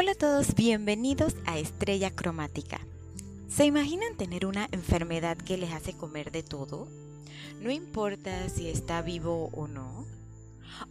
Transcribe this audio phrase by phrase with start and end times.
[0.00, 2.78] Hola a todos, bienvenidos a Estrella Cromática.
[3.48, 6.86] ¿Se imaginan tener una enfermedad que les hace comer de todo?
[7.60, 10.06] No importa si está vivo o no.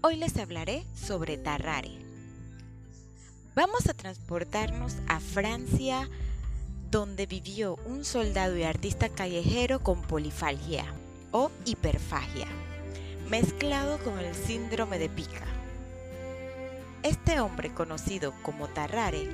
[0.01, 2.01] Hoy les hablaré sobre Tarrare.
[3.55, 6.09] Vamos a transportarnos a Francia,
[6.91, 10.83] donde vivió un soldado y artista callejero con polifagia
[11.31, 12.47] o hiperfagia,
[13.29, 15.56] mezclado con el síndrome de pica.
[17.03, 19.29] Este hombre conocido como Tarrare,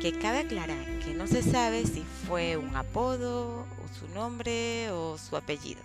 [0.00, 5.18] que cabe aclarar que no se sabe si fue un apodo o su nombre o
[5.18, 5.80] su apellido.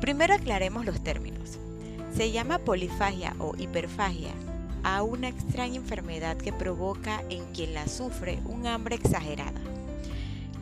[0.00, 1.58] Primero aclaremos los términos.
[2.16, 4.32] Se llama polifagia o hiperfagia
[4.84, 9.60] a una extraña enfermedad que provoca en quien la sufre un hambre exagerada,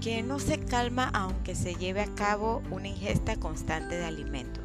[0.00, 4.64] que no se calma aunque se lleve a cabo una ingesta constante de alimentos.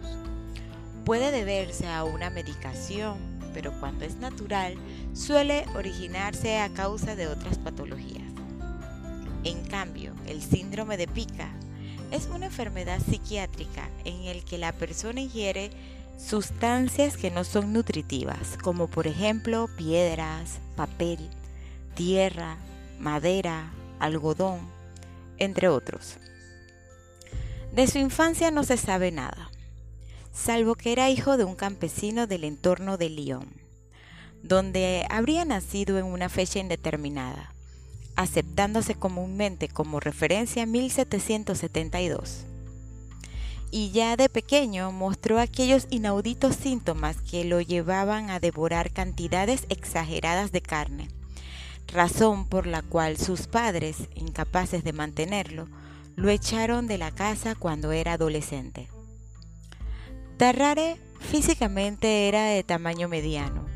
[1.05, 4.75] Puede deberse a una medicación, pero cuando es natural
[5.13, 8.31] suele originarse a causa de otras patologías.
[9.43, 11.51] En cambio, el síndrome de Pica
[12.11, 15.71] es una enfermedad psiquiátrica en el que la persona ingiere
[16.17, 21.19] sustancias que no son nutritivas, como por ejemplo piedras, papel,
[21.95, 22.57] tierra,
[22.99, 24.59] madera, algodón,
[25.37, 26.17] entre otros.
[27.73, 29.50] De su infancia no se sabe nada
[30.31, 33.47] salvo que era hijo de un campesino del entorno de Lyon,
[34.43, 37.53] donde habría nacido en una fecha indeterminada,
[38.15, 42.45] aceptándose comúnmente como referencia 1772.
[43.73, 50.51] Y ya de pequeño mostró aquellos inauditos síntomas que lo llevaban a devorar cantidades exageradas
[50.51, 51.07] de carne,
[51.87, 55.67] razón por la cual sus padres, incapaces de mantenerlo,
[56.15, 58.89] lo echaron de la casa cuando era adolescente.
[60.41, 63.67] Tarrare físicamente era de tamaño mediano,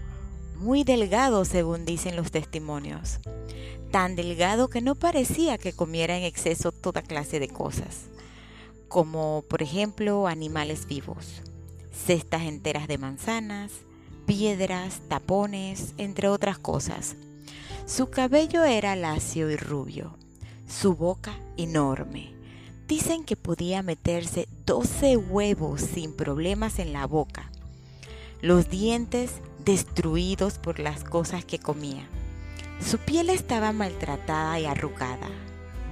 [0.57, 3.19] muy delgado según dicen los testimonios,
[3.91, 8.05] tan delgado que no parecía que comiera en exceso toda clase de cosas,
[8.87, 11.43] como por ejemplo animales vivos,
[11.91, 13.71] cestas enteras de manzanas,
[14.25, 17.15] piedras, tapones, entre otras cosas.
[17.85, 20.17] Su cabello era lacio y rubio,
[20.67, 22.33] su boca enorme,
[22.87, 27.49] Dicen que podía meterse 12 huevos sin problemas en la boca.
[28.41, 29.31] Los dientes
[29.63, 32.07] destruidos por las cosas que comía.
[32.79, 35.29] Su piel estaba maltratada y arrugada,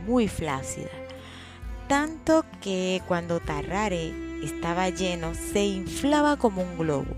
[0.06, 0.92] muy flácida,
[1.88, 7.16] tanto que cuando Tarrare estaba lleno se inflaba como un globo.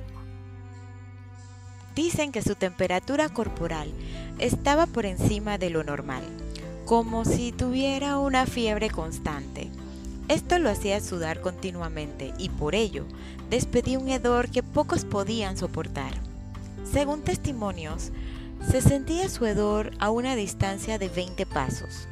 [1.95, 3.91] Dicen que su temperatura corporal
[4.39, 6.23] estaba por encima de lo normal
[6.85, 9.69] como si tuviera una fiebre constante.
[10.27, 13.05] Esto lo hacía sudar continuamente y por ello
[13.49, 16.13] despedía un hedor que pocos podían soportar.
[16.91, 18.11] Según testimonios,
[18.69, 22.07] se sentía su hedor a una distancia de 20 pasos.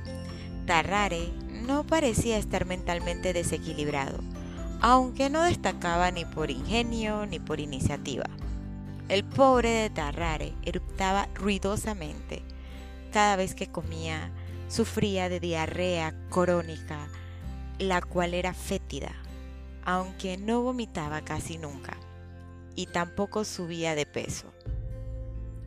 [0.65, 1.29] Tarrare
[1.67, 4.19] no parecía estar mentalmente desequilibrado,
[4.81, 8.25] aunque no destacaba ni por ingenio ni por iniciativa.
[9.07, 12.41] El pobre de Tarrare eruptaba ruidosamente
[13.11, 14.31] cada vez que comía
[14.67, 17.07] Sufría de diarrea crónica,
[17.79, 19.13] la cual era fétida,
[19.85, 21.97] aunque no vomitaba casi nunca,
[22.75, 24.53] y tampoco subía de peso.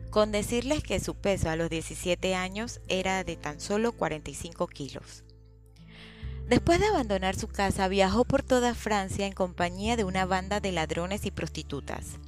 [0.09, 5.23] Con decirles que su peso a los 17 años era de tan solo 45 kilos.
[6.47, 10.71] Después de abandonar su casa, viajó por toda Francia en compañía de una banda de
[10.71, 12.19] ladrones y prostitutas,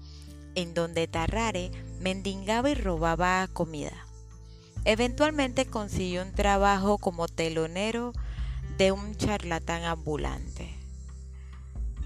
[0.55, 1.71] en donde Tarrare
[2.01, 4.08] mendigaba y robaba comida.
[4.85, 8.13] Eventualmente consiguió un trabajo como telonero
[8.77, 10.73] de un charlatán ambulante.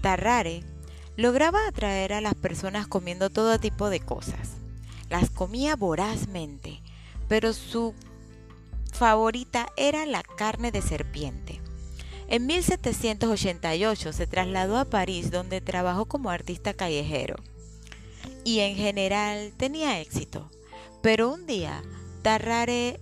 [0.02, 0.64] Tarrare
[1.16, 4.54] lograba atraer a las personas comiendo todo tipo de cosas.
[5.08, 6.82] Las comía vorazmente,
[7.28, 7.94] pero su
[8.92, 11.60] favorita era la carne de serpiente.
[12.28, 17.36] En 1788 se trasladó a París donde trabajó como artista callejero
[18.44, 20.50] y en general tenía éxito.
[21.02, 21.82] Pero un día
[22.24, 23.00] Tarrare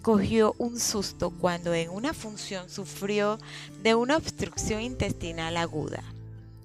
[0.00, 3.38] cogió un susto cuando en una función sufrió
[3.82, 6.02] de una obstrucción intestinal aguda.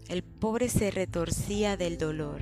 [0.07, 2.41] El pobre se retorcía del dolor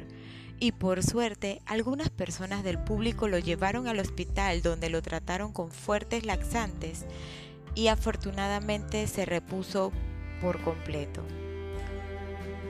[0.59, 5.71] y por suerte algunas personas del público lo llevaron al hospital donde lo trataron con
[5.71, 7.05] fuertes laxantes
[7.73, 9.91] y afortunadamente se repuso
[10.39, 11.23] por completo.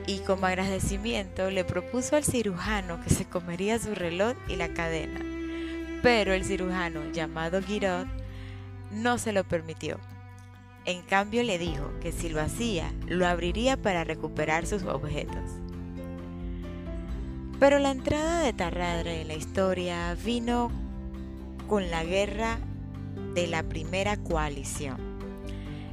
[0.06, 5.33] Y como agradecimiento le propuso al cirujano que se comería su reloj y la cadena
[6.04, 8.06] pero el cirujano llamado Guiraud
[8.92, 9.98] no se lo permitió.
[10.84, 15.50] En cambio le dijo que si lo hacía, lo abriría para recuperar sus objetos.
[17.58, 20.70] Pero la entrada de Tarradre en la historia vino
[21.68, 22.58] con la guerra
[23.32, 24.98] de la primera coalición,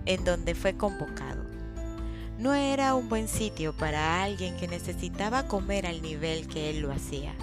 [0.06, 1.46] en donde fue convocado.
[2.38, 6.92] No era un buen sitio para alguien que necesitaba comer al nivel que él lo
[6.92, 7.34] hacía,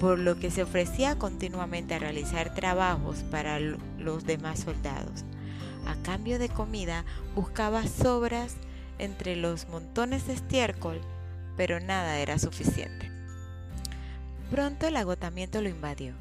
[0.00, 5.24] por lo que se ofrecía continuamente a realizar trabajos para los demás soldados.
[5.86, 7.04] A cambio de comida
[7.34, 8.56] buscaba sobras
[8.98, 11.00] entre los montones de estiércol,
[11.56, 13.12] pero nada era suficiente.
[14.50, 16.14] Pronto el agotamiento lo invadió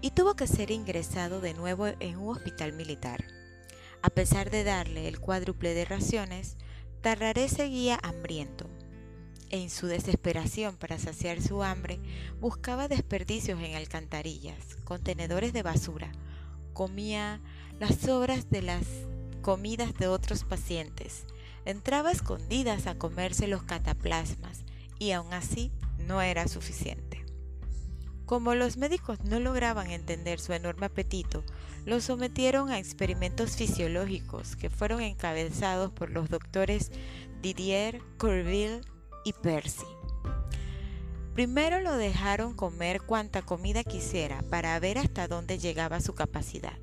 [0.00, 3.24] y tuvo que ser ingresado de nuevo en un hospital militar.
[4.02, 6.56] A pesar de darle el cuádruple de raciones,
[7.02, 8.68] Tarraré seguía hambriento.
[9.52, 12.00] En su desesperación para saciar su hambre,
[12.40, 16.10] buscaba desperdicios en alcantarillas, contenedores de basura.
[16.72, 17.38] Comía
[17.78, 18.86] las sobras de las
[19.42, 21.26] comidas de otros pacientes.
[21.66, 24.64] Entraba escondidas a comerse los cataplasmas
[24.98, 27.22] y aún así no era suficiente.
[28.24, 31.44] Como los médicos no lograban entender su enorme apetito,
[31.84, 36.90] lo sometieron a experimentos fisiológicos que fueron encabezados por los doctores
[37.42, 38.80] Didier, Courville
[39.24, 39.86] y Percy.
[41.34, 46.78] Primero lo dejaron comer cuanta comida quisiera para ver hasta dónde llegaba su capacidad.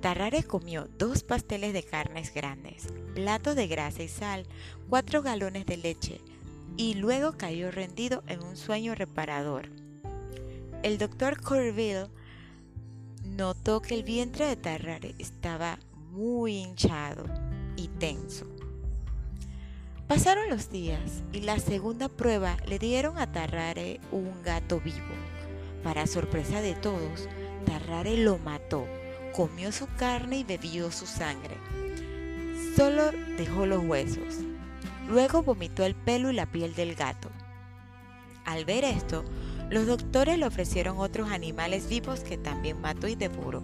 [0.00, 4.46] Tarrare comió dos pasteles de carnes grandes, platos de grasa y sal,
[4.88, 6.20] cuatro galones de leche,
[6.76, 9.70] y luego cayó rendido en un sueño reparador
[10.86, 12.06] el doctor Corville
[13.24, 15.80] notó que el vientre de Tarrare estaba
[16.12, 17.24] muy hinchado
[17.76, 18.46] y tenso.
[20.08, 24.96] Pasaron los días y la segunda prueba le dieron a Tarrare un gato vivo.
[25.82, 27.28] Para sorpresa de todos,
[27.64, 28.86] Tarrare lo mató,
[29.34, 31.56] comió su carne y bebió su sangre.
[32.76, 34.36] Solo dejó los huesos.
[35.08, 37.28] Luego vomitó el pelo y la piel del gato.
[38.44, 39.24] Al ver esto,
[39.70, 43.60] los doctores le ofrecieron otros animales vivos que también mató y devoró,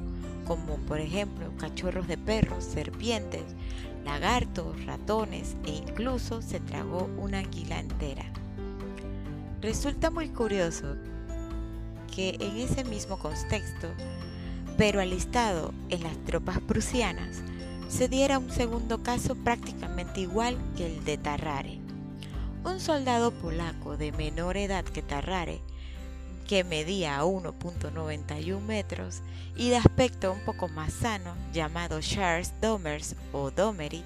[0.52, 3.42] como por ejemplo cachorros de perros, serpientes,
[4.04, 8.26] lagartos, ratones e incluso se tragó una anguila entera.
[9.62, 10.96] Resulta muy curioso
[12.14, 13.88] que en ese mismo contexto,
[14.76, 17.40] pero alistado en las tropas prusianas,
[17.88, 21.78] se diera un segundo caso prácticamente igual que el de Tarrare.
[22.62, 25.62] Un soldado polaco de menor edad que Tarrare
[26.42, 29.22] que medía 1.91 metros
[29.56, 34.04] y de aspecto un poco más sano, llamado Charles Domers o Domery,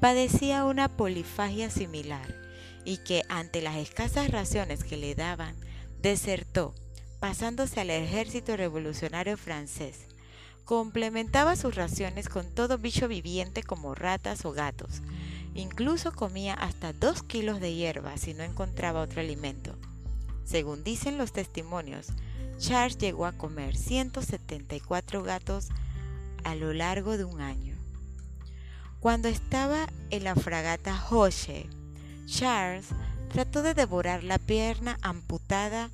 [0.00, 2.34] padecía una polifagia similar
[2.84, 5.54] y que ante las escasas raciones que le daban,
[6.00, 6.74] desertó,
[7.20, 10.06] pasándose al ejército revolucionario francés.
[10.64, 15.02] Complementaba sus raciones con todo bicho viviente como ratas o gatos.
[15.54, 19.76] Incluso comía hasta 2 kilos de hierba si no encontraba otro alimento.
[20.48, 22.06] Según dicen los testimonios,
[22.58, 25.68] Charles llegó a comer 174 gatos
[26.42, 27.76] a lo largo de un año.
[28.98, 31.68] Cuando estaba en la fragata Hoche,
[32.24, 32.86] Charles
[33.30, 35.90] trató de devorar la pierna amputada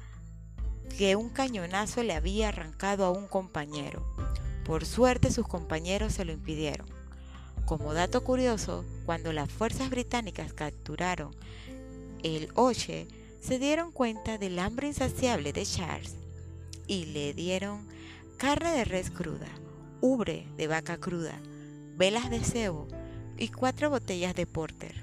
[0.96, 4.06] que un cañonazo le había arrancado a un compañero.
[4.64, 6.86] Por suerte sus compañeros se lo impidieron.
[7.64, 11.34] Como dato curioso, cuando las fuerzas británicas capturaron
[12.22, 13.08] el Hoche,
[13.46, 16.14] se dieron cuenta del hambre insaciable de Charles
[16.86, 17.86] y le dieron
[18.38, 19.48] carne de res cruda,
[20.00, 21.38] ubre de vaca cruda,
[21.94, 22.88] velas de cebo
[23.36, 25.02] y cuatro botellas de porter.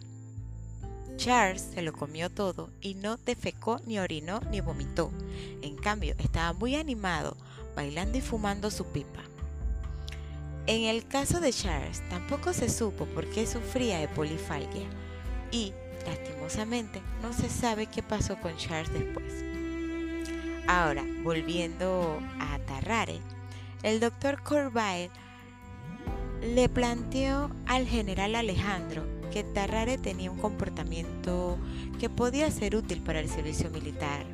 [1.18, 5.12] Charles se lo comió todo y no defecó ni orinó ni vomitó.
[5.62, 7.38] En cambio, estaba muy animado,
[7.76, 9.22] bailando y fumando su pipa.
[10.66, 14.88] En el caso de Charles, tampoco se supo por qué sufría de polifalgia
[15.52, 15.74] y
[16.06, 19.44] Lastimosamente, no se sabe qué pasó con Charles después.
[20.68, 23.20] Ahora, volviendo a Tarrare,
[23.84, 25.10] el doctor Corville
[26.42, 31.58] le planteó al general Alejandro que Tarrare tenía un comportamiento
[32.00, 34.26] que podía ser útil para el servicio militar.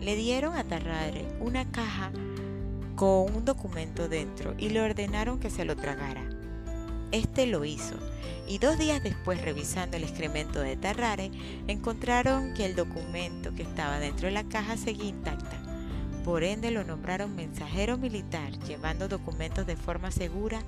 [0.00, 2.10] Le dieron a Tarrare una caja
[2.96, 6.27] con un documento dentro y le ordenaron que se lo tragara.
[7.10, 7.96] Este lo hizo
[8.46, 11.30] y dos días después revisando el excremento de Tarrare
[11.66, 15.56] encontraron que el documento que estaba dentro de la caja seguía intacta.
[16.24, 20.62] Por ende lo nombraron mensajero militar llevando documentos de forma segura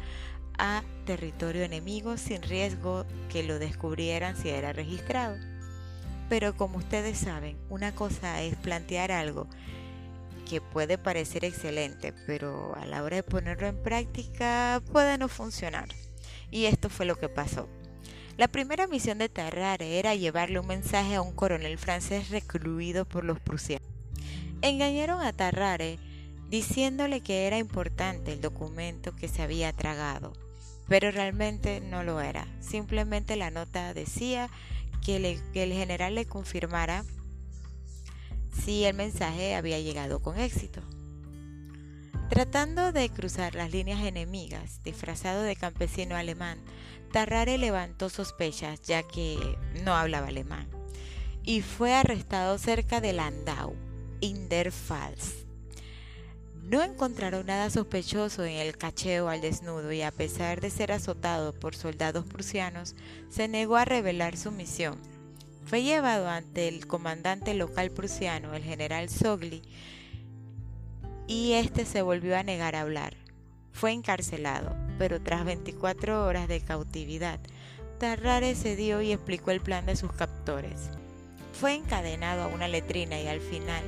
[0.58, 5.36] a territorio enemigo sin riesgo que lo descubrieran si era registrado.
[6.30, 9.46] Pero como ustedes saben, una cosa es plantear algo
[10.48, 15.88] que puede parecer excelente, pero a la hora de ponerlo en práctica puede no funcionar.
[16.50, 17.68] Y esto fue lo que pasó.
[18.36, 23.24] La primera misión de Tarrare era llevarle un mensaje a un coronel francés recluido por
[23.24, 23.86] los prusianos.
[24.62, 25.98] Engañaron a Tarrare
[26.48, 30.32] diciéndole que era importante el documento que se había tragado,
[30.88, 32.46] pero realmente no lo era.
[32.60, 34.48] Simplemente la nota decía
[35.04, 37.04] que, que el general le confirmara
[38.64, 40.82] si el mensaje había llegado con éxito.
[42.30, 46.60] Tratando de cruzar las líneas enemigas, disfrazado de campesino alemán,
[47.12, 50.68] Tarrare levantó sospechas ya que no hablaba alemán
[51.42, 53.74] y fue arrestado cerca de Landau,
[54.20, 55.44] in der Pfalz.
[56.62, 61.52] No encontraron nada sospechoso en el cacheo al desnudo y a pesar de ser azotado
[61.52, 62.94] por soldados prusianos,
[63.28, 65.00] se negó a revelar su misión.
[65.64, 69.62] Fue llevado ante el comandante local prusiano, el general Sogli,
[71.30, 73.14] y este se volvió a negar a hablar.
[73.70, 77.38] Fue encarcelado, pero tras 24 horas de cautividad,
[78.00, 80.90] Tarrare cedió y explicó el plan de sus captores.
[81.52, 83.84] Fue encadenado a una letrina y al final,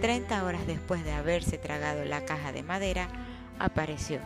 [0.00, 3.08] 30 horas después de haberse tragado la caja de madera,
[3.60, 4.18] apareció.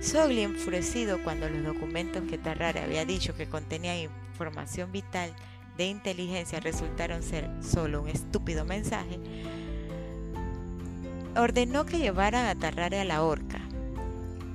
[0.00, 5.34] Sogli, enfurecido cuando los documentos que Tarrare había dicho que contenían información vital
[5.76, 9.20] de inteligencia resultaron ser solo un estúpido mensaje,
[11.36, 13.60] ordenó que llevaran a Tarrare a la horca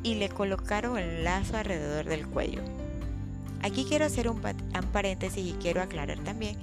[0.04, 2.62] y le colocaron el lazo alrededor del cuello.
[3.62, 4.42] Aquí quiero hacer un,
[4.92, 6.58] paréntesis y quiero aclarar también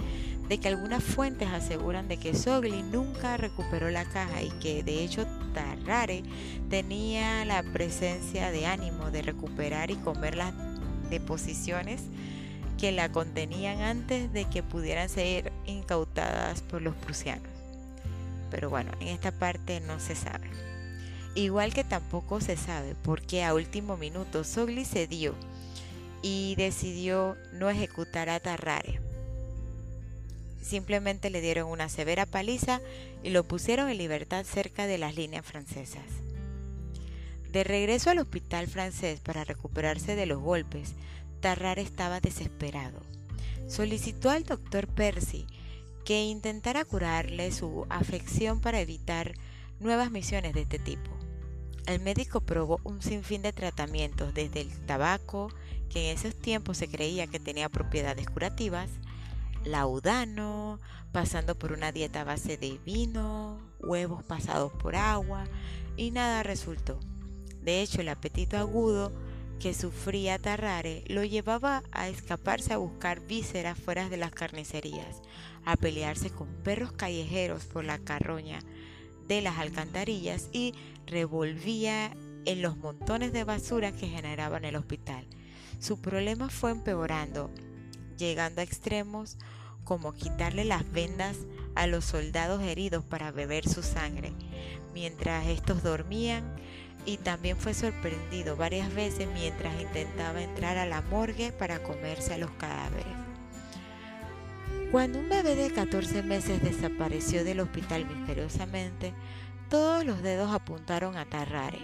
[0.48, 5.04] de que algunas fuentes aseguran de que Sogli nunca recuperó la caja y que de
[5.04, 6.25] hecho Tarrare
[6.70, 10.52] tenía la presencia de ánimo de recuperar y comer las
[11.10, 12.02] deposiciones
[12.78, 17.57] que la contenían antes de que pudieran ser incautadas por los prusianos.
[18.50, 20.50] Pero bueno, en esta parte no se sabe.
[21.34, 25.34] Igual que tampoco se sabe por qué a último minuto Sogli cedió
[26.22, 29.00] y decidió no ejecutar a Tarrare.
[30.60, 32.80] Simplemente le dieron una severa paliza
[33.22, 36.04] y lo pusieron en libertad cerca de las líneas francesas.
[37.52, 40.94] De regreso al hospital francés para recuperarse de los golpes,
[41.40, 43.00] Tarrare estaba desesperado.
[43.68, 45.46] Solicitó al doctor Percy
[46.08, 49.34] que intentara curarle su afección para evitar
[49.78, 51.10] nuevas misiones de este tipo.
[51.84, 55.52] El médico probó un sinfín de tratamientos, desde el tabaco,
[55.90, 58.88] que en esos tiempos se creía que tenía propiedades curativas,
[59.66, 60.80] laudano,
[61.12, 65.44] pasando por una dieta a base de vino, huevos pasados por agua,
[65.98, 66.98] y nada resultó.
[67.60, 69.12] De hecho, el apetito agudo
[69.58, 75.20] que sufría Tarrare lo llevaba a escaparse a buscar vísceras fuera de las carnicerías,
[75.68, 78.60] a pelearse con perros callejeros por la carroña
[79.26, 80.72] de las alcantarillas y
[81.06, 85.26] revolvía en los montones de basura que generaban el hospital.
[85.78, 87.50] Su problema fue empeorando,
[88.16, 89.37] llegando a extremos
[89.84, 91.37] como quitarle las vendas
[91.75, 94.32] a los soldados heridos para beber su sangre,
[94.94, 96.56] mientras estos dormían,
[97.04, 102.38] y también fue sorprendido varias veces mientras intentaba entrar a la morgue para comerse a
[102.38, 103.17] los cadáveres.
[104.90, 109.12] Cuando un bebé de 14 meses desapareció del hospital misteriosamente,
[109.68, 111.80] todos los dedos apuntaron a Tarrare.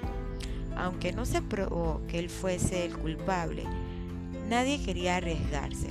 [0.74, 3.64] Aunque no se probó que él fuese el culpable,
[4.48, 5.88] nadie quería arriesgarse,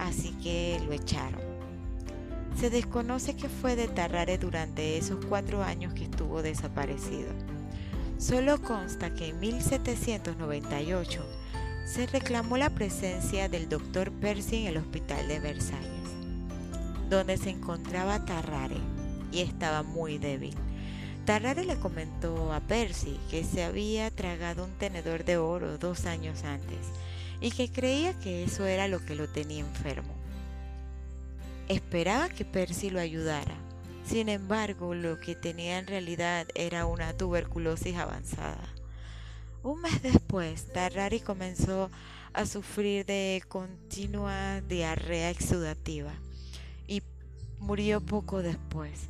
[0.00, 1.40] así que lo echaron.
[2.58, 7.30] Se desconoce qué fue de Tarrare durante esos cuatro años que estuvo desaparecido.
[8.18, 11.24] Solo consta que en 1798
[11.86, 15.99] se reclamó la presencia del doctor Percy en el hospital de Versalles,
[17.10, 18.76] donde se encontraba Tarrare
[19.32, 20.54] y estaba muy débil.
[21.26, 26.44] Tarrare le comentó a Percy que se había tragado un tenedor de oro dos años
[26.44, 26.78] antes
[27.40, 30.14] y que creía que eso era lo que lo tenía enfermo.
[31.68, 33.54] Esperaba que Percy lo ayudara,
[34.06, 38.68] sin embargo, lo que tenía en realidad era una tuberculosis avanzada.
[39.62, 41.90] Un mes después, Tarrari comenzó
[42.32, 46.12] a sufrir de continua diarrea exudativa
[47.60, 49.08] murió poco después.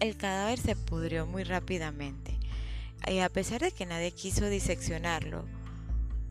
[0.00, 2.38] El cadáver se pudrió muy rápidamente
[3.06, 5.44] y a pesar de que nadie quiso diseccionarlo,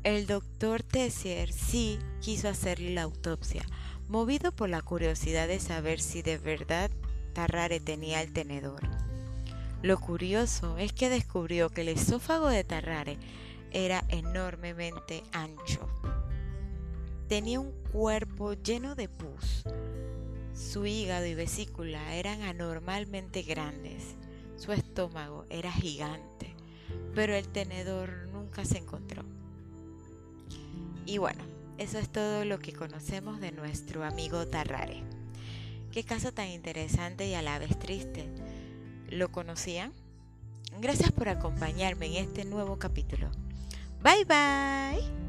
[0.04, 3.66] el doctor Tessier sí quiso hacerle la autopsia,
[4.08, 6.92] movido por la curiosidad de saber si de verdad
[7.34, 8.82] Tarrare tenía el tenedor.
[9.82, 13.18] Lo curioso es que descubrió que el esófago de Tarrare
[13.72, 15.90] era enormemente ancho.
[17.28, 19.64] Tenía un cuerpo lleno de pus.
[20.56, 24.16] Su hígado y vesícula eran anormalmente grandes.
[24.56, 26.56] Su estómago era gigante,
[27.14, 29.24] pero el tenedor nunca se encontró.
[31.06, 31.44] Y bueno,
[31.78, 35.04] eso es todo lo que conocemos de nuestro amigo Tarrare.
[35.92, 38.30] Qué caso tan interesante y a la vez triste.
[39.10, 39.94] ¿Lo conocían?
[40.80, 43.30] Gracias por acompañarme en este nuevo capítulo.
[44.02, 45.25] Bye bye.